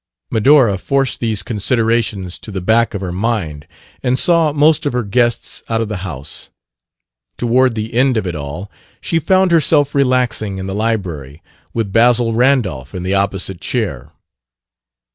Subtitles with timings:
[0.31, 3.67] Medora forced these considerations to the back of her mind
[4.01, 6.49] and saw most of her guests out of the house.
[7.37, 12.33] Toward the end of it all she found herself relaxing in the library, with Basil
[12.33, 14.09] Randolph in the opposite chair.